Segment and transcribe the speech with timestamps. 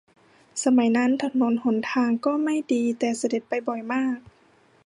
[0.63, 4.17] สมัยนั้นถนนหนทางก็ไม่ดีแต่เสด็จไปบ่อยมาก